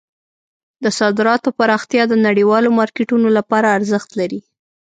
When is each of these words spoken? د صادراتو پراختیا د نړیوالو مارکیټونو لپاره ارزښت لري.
د 0.83 0.85
صادراتو 0.99 1.49
پراختیا 1.59 2.03
د 2.09 2.13
نړیوالو 2.27 2.69
مارکیټونو 2.79 3.27
لپاره 3.37 3.73
ارزښت 3.77 4.09
لري. 4.19 4.39